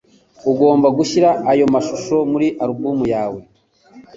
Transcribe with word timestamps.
Ugomba 0.51 0.87
gushyira 0.97 1.29
ayo 1.51 1.65
mashusho 1.73 2.15
muri 2.31 2.47
alubumu 2.61 3.05
yawe. 3.13 3.41